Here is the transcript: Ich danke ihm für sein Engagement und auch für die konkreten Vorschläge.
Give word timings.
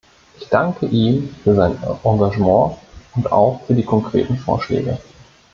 Ich 0.39 0.49
danke 0.49 0.87
ihm 0.87 1.29
für 1.43 1.53
sein 1.53 1.77
Engagement 2.03 2.75
und 3.15 3.31
auch 3.31 3.61
für 3.67 3.75
die 3.75 3.85
konkreten 3.85 4.35
Vorschläge. 4.35 4.97